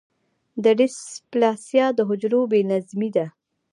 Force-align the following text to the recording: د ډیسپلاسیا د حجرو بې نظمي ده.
د 0.63 0.65
ډیسپلاسیا 0.79 1.85
د 1.97 1.99
حجرو 2.09 2.41
بې 2.51 2.59
نظمي 2.71 3.09
ده. 3.15 3.25